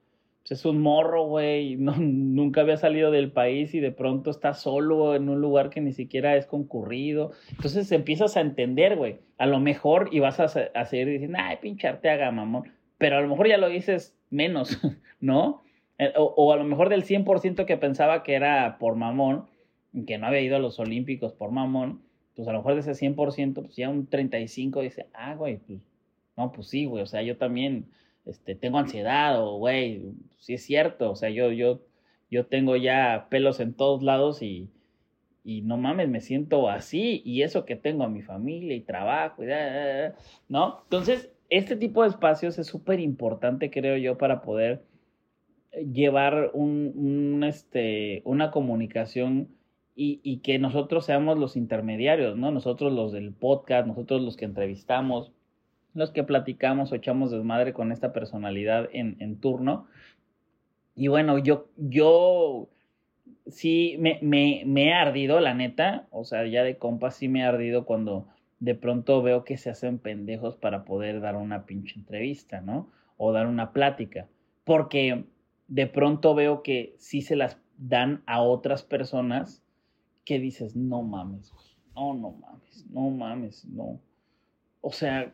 pues 0.47 0.59
es 0.59 0.65
un 0.65 0.79
morro, 0.79 1.25
güey, 1.25 1.75
no, 1.75 1.95
nunca 1.99 2.61
había 2.61 2.77
salido 2.77 3.09
del 3.09 3.31
país 3.31 3.73
y 3.73 3.79
de 3.79 3.91
pronto 3.91 4.29
está 4.29 4.53
solo 4.53 5.15
en 5.15 5.27
un 5.27 5.41
lugar 5.41 5.71
que 5.71 5.81
ni 5.81 5.91
siquiera 5.91 6.35
es 6.35 6.45
concurrido. 6.45 7.31
Entonces 7.49 7.91
empiezas 7.91 8.37
a 8.37 8.41
entender, 8.41 8.95
güey, 8.95 9.17
a 9.39 9.47
lo 9.47 9.59
mejor 9.59 10.09
y 10.11 10.19
vas 10.19 10.39
a, 10.39 10.43
a 10.43 10.85
seguir 10.85 11.07
diciendo, 11.09 11.39
ay, 11.41 11.57
pinche 11.61 11.87
Arteaga, 11.87 12.29
mamón, 12.29 12.71
pero 12.99 13.17
a 13.17 13.21
lo 13.21 13.27
mejor 13.27 13.47
ya 13.47 13.57
lo 13.57 13.69
dices 13.69 14.15
menos, 14.29 14.79
¿no? 15.19 15.63
Eh, 15.97 16.13
o, 16.15 16.53
a 16.53 16.57
lo 16.57 16.63
mejor 16.63 16.89
del 16.89 17.05
100% 17.05 17.65
que 17.65 17.77
pensaba 17.77 18.21
que 18.21 18.35
era 18.35 18.77
por 18.77 18.95
mamón, 18.95 19.45
que 20.05 20.19
no 20.19 20.27
había 20.27 20.41
ido 20.41 20.57
a 20.57 20.59
los 20.59 20.77
Olímpicos 20.79 21.33
por 21.33 21.51
mamón, 21.51 22.01
pues 22.35 22.47
a 22.47 22.51
lo 22.51 22.59
mejor 22.59 22.75
de 22.75 22.81
ese 22.81 22.91
100%, 22.91 23.53
pues 23.53 23.75
ya 23.75 23.89
un 23.89 24.05
35 24.07 24.81
dice, 24.81 25.07
ah, 25.13 25.33
güey, 25.33 25.57
pues, 25.57 25.79
no, 26.37 26.51
pues 26.51 26.67
sí, 26.67 26.85
güey, 26.85 27.01
o 27.01 27.07
sea, 27.07 27.23
yo 27.23 27.37
también 27.37 27.87
este, 28.25 28.55
tengo 28.55 28.77
ansiedad, 28.79 29.41
o 29.41 29.57
güey, 29.57 30.03
sí 30.37 30.55
es 30.55 30.63
cierto, 30.63 31.11
o 31.11 31.15
sea, 31.15 31.29
yo, 31.29 31.51
yo, 31.51 31.81
yo 32.31 32.45
tengo 32.47 32.75
ya 32.75 33.27
pelos 33.29 33.59
en 33.59 33.73
todos 33.73 34.03
lados 34.03 34.41
y, 34.41 34.69
y 35.43 35.61
no 35.61 35.77
mames, 35.77 36.09
me 36.09 36.21
siento 36.21 36.69
así, 36.69 37.21
y 37.23 37.43
eso 37.43 37.65
que 37.65 37.75
tengo 37.75 38.03
a 38.03 38.09
mi 38.09 38.21
familia 38.21 38.75
y 38.75 38.81
trabajo, 38.81 39.43
y 39.43 39.47
¿no? 40.49 40.81
Entonces, 40.83 41.31
este 41.49 41.75
tipo 41.75 42.01
de 42.01 42.09
espacios 42.09 42.57
es 42.57 42.67
súper 42.67 42.99
importante, 42.99 43.69
creo 43.69 43.97
yo, 43.97 44.17
para 44.17 44.41
poder 44.41 44.83
llevar 45.71 46.51
un, 46.53 47.43
este, 47.47 48.21
una 48.25 48.51
comunicación 48.51 49.49
y, 49.95 50.19
y, 50.23 50.39
que 50.39 50.59
nosotros 50.59 51.05
seamos 51.05 51.37
los 51.37 51.55
intermediarios, 51.55 52.35
¿no? 52.37 52.51
Nosotros 52.51 52.91
los 52.91 53.11
del 53.13 53.33
podcast, 53.33 53.87
nosotros 53.87 54.21
los 54.21 54.35
que 54.35 54.45
entrevistamos, 54.45 55.31
los 55.95 56.11
que 56.11 56.23
platicamos 56.23 56.91
o 56.91 56.95
echamos 56.95 57.31
desmadre 57.31 57.73
con 57.73 57.91
esta 57.91 58.13
personalidad 58.13 58.89
en, 58.91 59.15
en 59.19 59.39
turno. 59.39 59.87
Y 60.93 61.07
bueno, 61.07 61.39
yo, 61.39 61.69
yo 61.77 62.69
sí 63.47 63.95
me, 63.99 64.19
me, 64.21 64.63
me 64.65 64.89
he 64.89 64.93
ardido, 64.93 65.39
la 65.39 65.53
neta, 65.53 66.07
o 66.11 66.25
sea, 66.25 66.45
ya 66.45 66.63
de 66.63 66.77
compas 66.77 67.15
sí 67.15 67.27
me 67.27 67.39
he 67.39 67.43
ardido 67.43 67.85
cuando 67.85 68.27
de 68.59 68.75
pronto 68.75 69.21
veo 69.21 69.43
que 69.43 69.57
se 69.57 69.69
hacen 69.69 69.97
pendejos 69.99 70.57
para 70.57 70.85
poder 70.85 71.21
dar 71.21 71.35
una 71.37 71.65
pinche 71.65 71.97
entrevista, 71.97 72.61
¿no? 72.61 72.89
O 73.17 73.31
dar 73.31 73.47
una 73.47 73.71
plática. 73.71 74.27
Porque 74.63 75.25
de 75.67 75.87
pronto 75.87 76.35
veo 76.35 76.61
que 76.61 76.95
sí 76.97 77.21
se 77.21 77.35
las 77.35 77.57
dan 77.77 78.21
a 78.25 78.41
otras 78.41 78.83
personas 78.83 79.63
que 80.25 80.39
dices, 80.39 80.75
no 80.75 81.03
mames, 81.03 81.53
no, 81.95 82.13
no 82.13 82.31
mames, 82.31 82.85
no 82.89 83.09
mames, 83.09 83.65
no. 83.65 83.99
O 84.81 84.91
sea... 84.91 85.33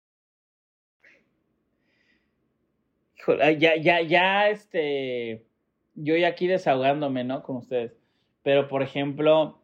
Ya, 3.59 3.75
ya, 3.75 4.01
ya, 4.01 4.49
este. 4.49 5.45
Yo 5.95 6.15
ya 6.15 6.29
aquí 6.29 6.47
desahogándome, 6.47 7.23
¿no? 7.23 7.43
Con 7.43 7.57
ustedes. 7.57 7.93
Pero, 8.43 8.67
por 8.67 8.81
ejemplo, 8.81 9.61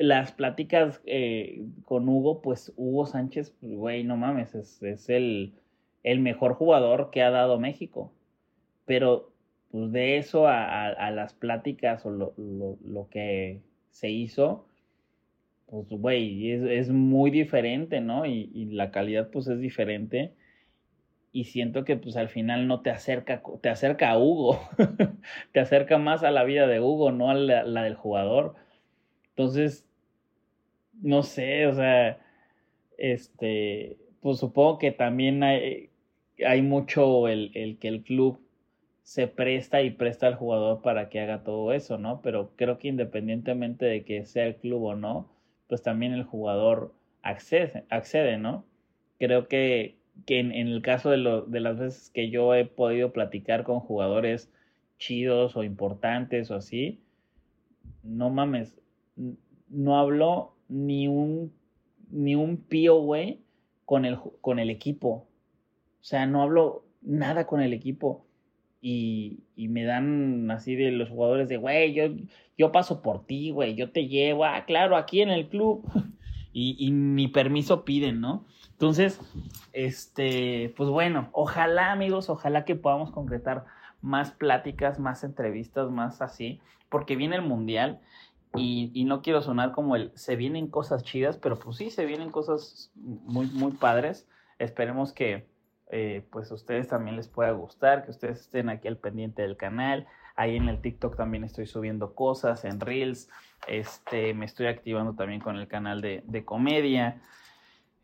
las 0.00 0.32
pláticas 0.32 1.00
eh, 1.04 1.62
con 1.84 2.08
Hugo, 2.08 2.40
pues 2.42 2.72
Hugo 2.76 3.06
Sánchez, 3.06 3.54
güey, 3.60 4.02
no 4.02 4.16
mames, 4.16 4.54
es, 4.54 4.82
es 4.82 5.08
el, 5.10 5.54
el, 6.02 6.20
mejor 6.20 6.54
jugador 6.54 7.10
que 7.10 7.22
ha 7.22 7.30
dado 7.30 7.60
México. 7.60 8.12
pero 8.86 9.30
pues 9.70 9.92
de 9.92 10.18
eso 10.18 10.48
a, 10.48 11.10
las 11.12 11.34
pláticas 11.34 12.04
o 12.04 12.10
lo, 12.10 12.34
lo, 12.36 13.08
que 13.10 13.60
se 13.90 14.10
hizo, 14.10 14.66
pues 15.66 15.88
güey, 15.90 16.50
es, 16.50 16.62
es, 16.62 16.88
muy 16.90 17.30
diferente, 17.30 18.00
¿no? 18.00 18.26
Y, 18.26 18.50
y, 18.54 18.66
la 18.66 18.90
calidad 18.90 19.30
pues 19.30 19.46
es 19.48 19.60
diferente. 19.60 20.34
Y 21.32 21.44
siento 21.44 21.84
que 21.84 21.96
pues 21.96 22.16
al 22.16 22.28
final 22.28 22.66
no 22.66 22.80
te 22.80 22.90
acerca, 22.90 23.42
te 23.60 23.68
acerca 23.68 24.10
a 24.10 24.18
Hugo, 24.18 24.58
te 25.52 25.60
acerca 25.60 25.98
más 25.98 26.24
a 26.24 26.30
la 26.30 26.44
vida 26.44 26.66
de 26.66 26.80
Hugo, 26.80 27.12
no 27.12 27.30
a 27.30 27.34
la, 27.34 27.82
del 27.82 27.94
jugador. 27.94 28.56
Entonces, 29.30 29.86
no 31.00 31.22
sé, 31.22 31.66
o 31.66 31.74
sea, 31.74 32.18
este, 32.98 33.96
pues 34.20 34.38
supongo 34.38 34.78
que 34.78 34.90
también 34.90 35.42
hay, 35.42 35.90
hay 36.44 36.62
mucho 36.62 37.28
el, 37.28 37.52
el, 37.54 37.78
que 37.78 37.88
el 37.88 38.02
club 38.02 38.40
se 39.02 39.26
presta 39.26 39.82
y 39.82 39.90
presta 39.90 40.26
al 40.26 40.34
jugador 40.36 40.82
para 40.82 41.08
que 41.08 41.20
haga 41.20 41.42
todo 41.42 41.72
eso, 41.72 41.98
¿no? 41.98 42.22
Pero 42.22 42.52
creo 42.56 42.78
que 42.78 42.88
independientemente 42.88 43.86
de 43.86 44.04
que 44.04 44.24
sea 44.24 44.46
el 44.46 44.56
club 44.56 44.84
o 44.84 44.94
no, 44.94 45.28
pues 45.68 45.82
también 45.82 46.12
el 46.12 46.24
jugador 46.24 46.94
accede, 47.22 47.84
accede 47.90 48.38
¿no? 48.38 48.64
Creo 49.18 49.48
que, 49.48 49.99
que 50.26 50.38
en, 50.38 50.52
el 50.52 50.82
caso 50.82 51.10
de, 51.10 51.16
lo, 51.16 51.42
de 51.42 51.60
las 51.60 51.78
veces 51.78 52.10
que 52.10 52.30
yo 52.30 52.54
he 52.54 52.64
podido 52.64 53.12
platicar 53.12 53.64
con 53.64 53.80
jugadores 53.80 54.50
chidos 54.98 55.56
o 55.56 55.64
importantes 55.64 56.50
o 56.50 56.56
así, 56.56 57.00
no 58.02 58.30
mames, 58.30 58.78
no 59.68 59.98
hablo 59.98 60.54
ni 60.68 61.08
un, 61.08 61.52
ni 62.10 62.34
un 62.34 62.58
pío, 62.58 63.00
güey, 63.00 63.40
con 63.84 64.04
el, 64.04 64.18
con 64.40 64.58
el 64.58 64.70
equipo. 64.70 65.26
O 66.00 66.04
sea, 66.04 66.26
no 66.26 66.42
hablo 66.42 66.84
nada 67.02 67.46
con 67.46 67.60
el 67.60 67.72
equipo. 67.72 68.24
Y, 68.82 69.40
y 69.56 69.68
me 69.68 69.84
dan 69.84 70.50
así 70.50 70.74
de 70.74 70.90
los 70.90 71.10
jugadores 71.10 71.48
de, 71.48 71.58
güey, 71.58 71.92
yo, 71.92 72.04
yo 72.56 72.72
paso 72.72 73.02
por 73.02 73.26
ti, 73.26 73.50
güey, 73.50 73.74
yo 73.74 73.90
te 73.90 74.08
llevo, 74.08 74.44
ah, 74.44 74.64
claro, 74.66 74.96
aquí 74.96 75.20
en 75.20 75.30
el 75.30 75.48
club. 75.48 75.84
y, 76.52 76.76
y 76.78 76.90
ni 76.90 77.28
permiso 77.28 77.84
piden, 77.84 78.20
¿no? 78.20 78.44
Entonces, 78.72 79.20
este, 79.72 80.72
pues 80.76 80.88
bueno, 80.88 81.28
ojalá, 81.32 81.92
amigos, 81.92 82.30
ojalá 82.30 82.64
que 82.64 82.76
podamos 82.76 83.10
concretar 83.10 83.66
más 84.00 84.30
pláticas, 84.30 84.98
más 84.98 85.24
entrevistas, 85.24 85.90
más 85.90 86.22
así, 86.22 86.60
porque 86.88 87.16
viene 87.16 87.36
el 87.36 87.42
mundial 87.42 88.00
y, 88.54 89.04
no 89.04 89.22
quiero 89.22 89.42
sonar 89.42 89.72
como 89.72 89.94
el 89.96 90.10
se 90.16 90.34
vienen 90.34 90.68
cosas 90.68 91.04
chidas, 91.04 91.36
pero 91.36 91.58
pues 91.58 91.76
sí, 91.76 91.90
se 91.90 92.04
vienen 92.04 92.30
cosas 92.30 92.90
muy, 92.94 93.46
muy 93.46 93.72
padres. 93.72 94.26
Esperemos 94.58 95.12
que 95.12 95.46
eh, 95.90 96.26
pues 96.30 96.50
a 96.50 96.54
ustedes 96.54 96.88
también 96.88 97.16
les 97.16 97.28
pueda 97.28 97.52
gustar, 97.52 98.04
que 98.04 98.10
ustedes 98.10 98.40
estén 98.40 98.68
aquí 98.68 98.88
al 98.88 98.96
pendiente 98.96 99.42
del 99.42 99.56
canal. 99.56 100.06
Ahí 100.36 100.56
en 100.56 100.68
el 100.68 100.80
TikTok 100.80 101.16
también 101.16 101.44
estoy 101.44 101.66
subiendo 101.66 102.14
cosas, 102.14 102.64
en 102.64 102.80
Reels. 102.80 103.28
Este, 103.66 104.34
me 104.34 104.46
estoy 104.46 104.66
activando 104.66 105.14
también 105.14 105.40
con 105.40 105.56
el 105.56 105.68
canal 105.68 106.00
de, 106.00 106.22
de 106.26 106.44
comedia. 106.44 107.20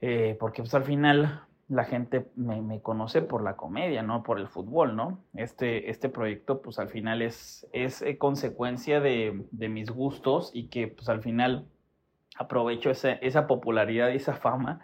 Eh, 0.01 0.37
porque 0.39 0.63
pues 0.63 0.75
al 0.75 0.85
final 0.85 1.47
la 1.69 1.85
gente 1.85 2.27
me, 2.37 2.81
conoce 2.81 3.23
por 3.23 3.43
la 3.43 3.57
comedia, 3.57 4.03
no 4.03 4.23
por 4.23 4.39
el 4.39 4.47
fútbol, 4.47 4.95
¿no? 4.95 5.19
Este, 5.35 5.91
este 5.91 6.09
proyecto, 6.09 6.63
pues 6.63 6.79
al 6.79 6.89
final 6.89 7.23
es, 7.23 7.67
es 7.73 8.03
eh, 8.03 8.19
consecuencia 8.19 9.01
de, 9.01 9.45
mis 9.53 9.91
gustos 9.91 10.51
y 10.55 10.69
que 10.69 10.89
pues 10.89 11.09
al 11.09 11.23
final 11.23 11.67
aprovecho 12.37 12.91
esa, 12.91 13.13
esa 13.13 13.47
popularidad 13.47 14.11
y 14.11 14.17
esa 14.17 14.35
fama 14.35 14.81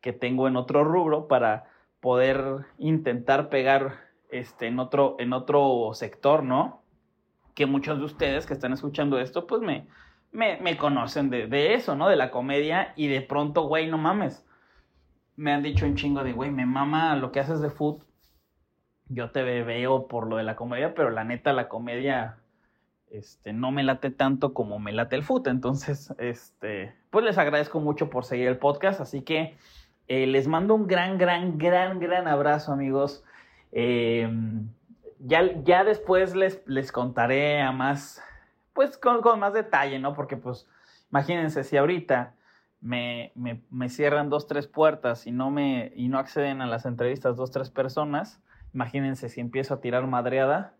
que 0.00 0.12
tengo 0.12 0.48
en 0.48 0.56
otro 0.56 0.82
rubro 0.82 1.28
para 1.28 1.70
poder 2.00 2.66
intentar 2.78 3.48
pegar 3.48 4.00
este, 4.30 4.66
en, 4.66 4.78
otro, 4.80 5.16
en 5.18 5.32
otro 5.32 5.90
sector, 5.94 6.42
¿no? 6.42 6.82
Que 7.54 7.66
muchos 7.66 7.98
de 7.98 8.04
ustedes 8.04 8.46
que 8.46 8.54
están 8.54 8.72
escuchando 8.72 9.18
esto, 9.18 9.46
pues 9.46 9.62
me, 9.62 9.86
me, 10.32 10.76
conocen 10.76 11.30
de, 11.30 11.46
de 11.46 11.74
eso, 11.74 11.94
¿no? 11.94 12.08
De 12.08 12.16
la 12.16 12.30
comedia 12.30 12.92
y 12.96 13.06
de 13.06 13.22
pronto, 13.22 13.62
güey, 13.62 13.88
no 13.88 13.98
mames 13.98 14.44
me 15.36 15.52
han 15.52 15.62
dicho 15.62 15.86
un 15.86 15.96
chingo 15.96 16.22
de, 16.22 16.32
güey, 16.32 16.50
me 16.50 16.66
mama 16.66 17.16
lo 17.16 17.32
que 17.32 17.40
haces 17.40 17.60
de 17.60 17.70
food. 17.70 18.02
Yo 19.08 19.30
te 19.30 19.42
veo 19.42 20.06
por 20.06 20.26
lo 20.26 20.36
de 20.36 20.44
la 20.44 20.56
comedia, 20.56 20.94
pero 20.94 21.10
la 21.10 21.24
neta, 21.24 21.52
la 21.52 21.68
comedia 21.68 22.38
este, 23.10 23.52
no 23.52 23.70
me 23.70 23.82
late 23.82 24.10
tanto 24.10 24.54
como 24.54 24.78
me 24.78 24.92
late 24.92 25.16
el 25.16 25.24
food. 25.24 25.48
Entonces, 25.48 26.14
este, 26.18 26.94
pues 27.10 27.24
les 27.24 27.38
agradezco 27.38 27.80
mucho 27.80 28.10
por 28.10 28.24
seguir 28.24 28.48
el 28.48 28.58
podcast. 28.58 29.00
Así 29.00 29.22
que 29.22 29.56
eh, 30.08 30.26
les 30.26 30.46
mando 30.46 30.74
un 30.74 30.86
gran, 30.86 31.18
gran, 31.18 31.58
gran, 31.58 31.98
gran 31.98 32.28
abrazo, 32.28 32.72
amigos. 32.72 33.24
Em, 33.72 34.68
ya, 35.26 35.62
ya 35.62 35.84
después 35.84 36.36
les, 36.36 36.62
les 36.66 36.92
contaré 36.92 37.60
a 37.62 37.72
más, 37.72 38.22
pues 38.74 38.98
con, 38.98 39.22
con 39.22 39.40
más 39.40 39.54
detalle, 39.54 39.98
¿no? 39.98 40.14
Porque, 40.14 40.36
pues, 40.36 40.68
imagínense 41.10 41.64
si 41.64 41.76
ahorita 41.78 42.34
me, 42.80 43.32
me, 43.34 43.62
me, 43.70 43.88
cierran 43.88 44.28
dos, 44.28 44.46
tres 44.46 44.66
puertas 44.66 45.26
y 45.26 45.32
no, 45.32 45.50
me, 45.50 45.92
y 45.96 46.08
no 46.08 46.18
acceden 46.18 46.60
a 46.60 46.66
las 46.66 46.84
entrevistas 46.84 47.36
dos, 47.36 47.50
tres 47.50 47.70
personas, 47.70 48.42
imagínense 48.74 49.30
si 49.30 49.40
empiezo 49.40 49.74
a 49.74 49.80
tirar 49.80 50.06
madreada 50.06 50.74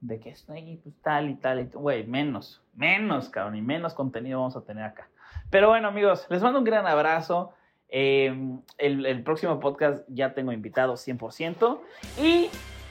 de 0.00 0.18
que 0.18 0.30
estoy 0.30 0.80
pues 0.82 0.94
tal 1.02 1.28
y 1.28 1.34
tal 1.34 1.60
y 1.60 1.64
güey, 1.66 2.06
menos, 2.06 2.62
menos, 2.72 3.28
cabrón, 3.28 3.56
y 3.56 3.62
menos 3.62 3.92
contenido 3.92 4.38
vamos 4.38 4.56
a 4.56 4.64
tener 4.64 4.84
acá. 4.84 5.10
Pero 5.50 5.68
bueno, 5.68 5.88
amigos, 5.88 6.26
les 6.30 6.42
mando 6.42 6.58
un 6.58 6.64
gran 6.64 6.86
abrazo. 6.86 7.52
Em, 7.88 8.62
el, 8.78 9.04
el, 9.04 9.22
próximo 9.24 9.58
podcast 9.58 10.08
ya 10.08 10.32
tengo 10.32 10.52
invitado 10.52 10.94
100%. 10.94 11.80
Y 12.22 12.48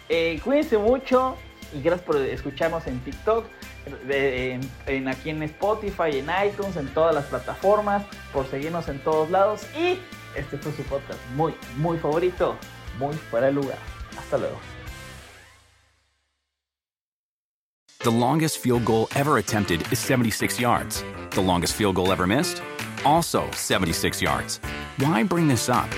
eh, 0.09 0.39
cuídense 0.43 0.77
mucho 0.77 1.37
y 1.73 1.81
gracias 1.81 2.05
por 2.05 2.17
escucharnos 2.17 2.87
en 2.87 2.99
TikTok 2.99 3.45
en, 4.87 5.07
aquí 5.07 5.29
en 5.29 5.43
Spotify, 5.43 6.17
en 6.17 6.27
iTunes, 6.45 6.75
en 6.75 6.87
todas 6.93 7.13
las 7.13 7.25
plataformas, 7.25 8.03
por 8.33 8.47
seguirnos 8.47 8.87
en 8.87 8.99
todos 8.99 9.29
lados. 9.29 9.61
Y 9.75 9.99
este 10.35 10.57
fue 10.57 10.71
su 10.73 10.83
podcast 10.83 11.19
muy, 11.35 11.53
muy 11.77 11.97
favorito, 11.97 12.55
muy 12.97 13.15
fuera 13.15 13.47
de 13.47 13.53
lugar. 13.53 13.77
Hasta 14.17 14.37
luego. 14.37 14.59
The 18.01 18.11
longest 18.11 18.59
field 18.59 18.85
goal 18.85 19.07
ever 19.15 19.37
attempted 19.37 19.81
is 19.91 19.99
76 19.99 20.59
yards. 20.59 21.03
The 21.31 21.41
longest 21.41 21.75
field 21.75 21.95
goal 21.95 22.11
ever 22.11 22.25
missed? 22.25 22.61
Also 23.05 23.43
76 23.51 24.21
yards. 24.21 24.59
Why 24.97 25.23
bring 25.23 25.47
this 25.47 25.69
up? 25.69 25.89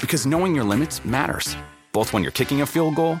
Because 0.00 0.26
knowing 0.26 0.54
your 0.54 0.64
limits 0.64 1.04
matters, 1.04 1.56
both 1.92 2.12
when 2.12 2.22
you're 2.22 2.32
kicking 2.32 2.62
a 2.62 2.66
field 2.66 2.94
goal 2.94 3.20